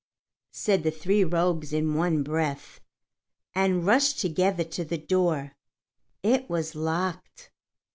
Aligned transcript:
said 0.49 0.81
the 0.81 0.89
three 0.89 1.23
rogues 1.23 1.71
in 1.71 1.93
one 1.93 2.23
breath, 2.23 2.79
and 3.53 3.85
rushed 3.85 4.17
together 4.17 4.63
to 4.63 4.83
the 4.83 4.97
door. 4.97 5.53
It 6.23 6.49
was 6.49 6.73
locked! 6.73 7.51